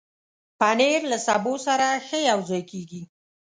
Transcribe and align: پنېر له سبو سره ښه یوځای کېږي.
پنېر 0.59 1.01
له 1.11 1.17
سبو 1.27 1.53
سره 1.67 1.87
ښه 2.07 2.19
یوځای 2.29 2.61
کېږي. 2.71 3.01